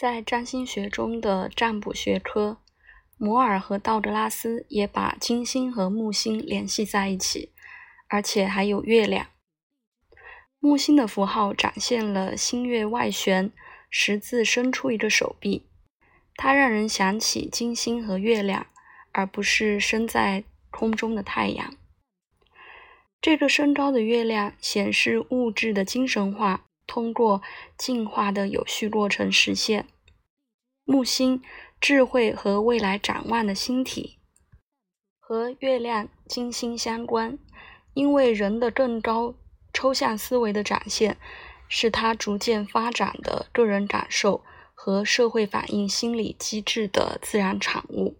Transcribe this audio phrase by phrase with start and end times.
[0.00, 2.56] 在占星学中的占卜学科，
[3.18, 7.52] 摩尔和道格拉斯也把金星和木星联系在一起，
[8.08, 9.26] 而且还有月亮。
[10.58, 13.52] 木星的符号展现了星月外旋，
[13.90, 15.66] 十字伸出一个手臂，
[16.36, 18.68] 它让人想起金星和月亮，
[19.12, 21.74] 而不是升在空中的太阳。
[23.20, 27.40] 这个升高的月亮显示物质的精神化通过
[27.78, 29.86] 进化的有序过程实现。
[30.84, 31.40] 木星，
[31.80, 34.18] 智慧和未来展望的星体，
[35.20, 37.38] 和月亮、金星相关，
[37.94, 39.36] 因为人的更高。
[39.72, 41.16] 抽象思维的展现，
[41.68, 44.42] 是他逐渐发展的个人感受
[44.74, 48.16] 和社会反应心理机制的自然产物。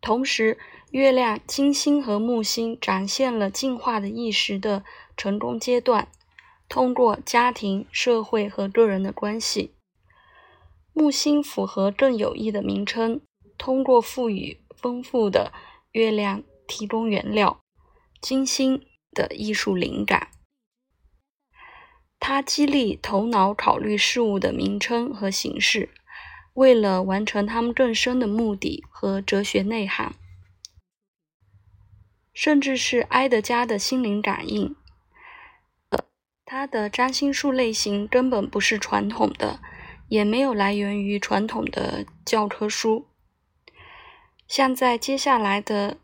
[0.00, 0.56] 同时，
[0.92, 4.84] 月亮、金星和木星展现了进化的意识的
[5.16, 6.06] 成功阶段，
[6.74, 9.76] 通过家庭、社会和个人的关系。
[10.92, 13.20] 木星符合更有益的名称，
[13.56, 15.52] 通过赋予丰富的
[15.92, 17.60] 月亮提供原料，
[18.20, 18.84] 金星。
[19.12, 20.32] 的艺术灵感，
[22.18, 25.90] 它激励头脑考虑事物的名称和形式，
[26.54, 30.16] 为了完成他们更深的目的和哲学内涵，
[32.32, 34.74] 甚至是埃德加的心灵感应。
[36.56, 39.58] 他的占星术类型根本不是传统的，
[40.06, 43.08] 也没有来源于传统的教科书，
[44.46, 45.96] 像在接下来的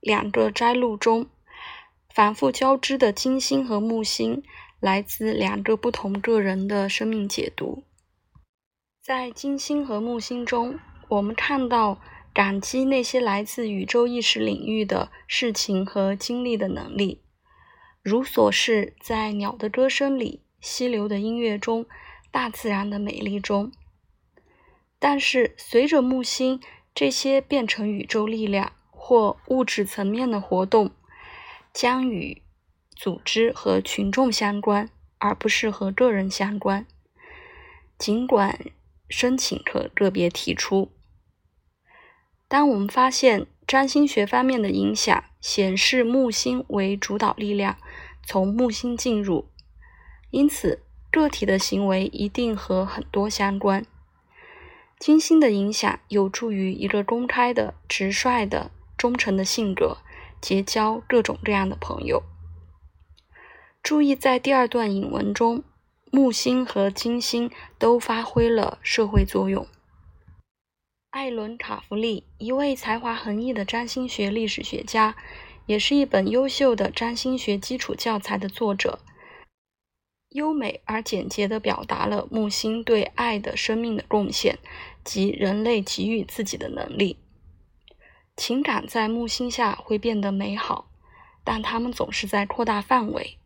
[0.00, 1.26] 两个摘录中。
[2.14, 4.42] 反复交织的金星和木星
[4.78, 7.82] 来自两个不同个人的生命解读。
[9.00, 11.98] 在金星和木星中，我们看到
[12.34, 17.22] 感激那些来自宇宙意识领域的事情和经历的能力，
[18.04, 21.86] 如所示在鸟的歌声里、溪流的音乐中、
[22.30, 23.72] 大自然的美丽中。
[25.00, 26.60] 但是，随着木星
[26.94, 30.92] 这些变成宇宙力量或物质层面的活动。
[31.72, 32.40] 将与
[32.94, 36.86] 组织和群众相关，而不是和个人相关。
[37.98, 38.66] 尽管
[39.08, 40.92] 申请可个别提出。
[42.46, 47.76] 当我们发现占星学方面的影响显示木星为主导力量
[48.26, 49.48] 从木星进入，
[50.30, 53.84] 因此个体的行为一定和很多相关。
[54.98, 59.98] 金星的影响有助于一个公开的、直率的、忠诚的性格。
[60.40, 62.22] 结交各种各样的朋友。
[63.82, 65.64] 注意，在第二段引文中，
[66.10, 69.66] 木星和金星都发挥了社会作用。
[71.14, 75.14] 艾伦·卡弗利，一位才华横溢的占星学历史学家，
[75.64, 78.98] 也是一本优秀的占星学基础教材的作者，
[80.30, 84.58] 优美而简洁地表达了木星对爱的生命的贡献
[85.04, 87.16] 及人类给予自己的能力。
[88.36, 90.90] 情感在木星下会变得美好，
[91.44, 93.38] 但它们总是在扩大范围。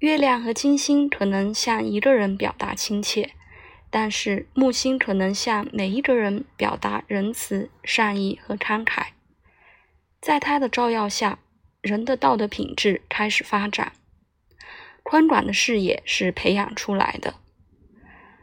[0.00, 3.34] 月亮和金星可能向一个人表达亲切，
[3.90, 9.08] 但是木星可能向每一个人表达仁慈、善意和慷慨。
[10.20, 11.38] 在它的照耀下，
[11.80, 13.92] 人的道德品质开始发展，
[15.02, 17.34] 宽广的视野是培养出来的。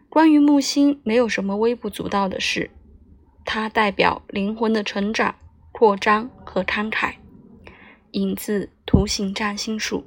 [0.09, 2.72] 关于木星，没有什么微不足道的事。
[3.44, 5.35] 它代表灵魂的成长、
[5.72, 7.16] 扩张和慷慨。
[8.12, 10.06] 引自《图形占星术》。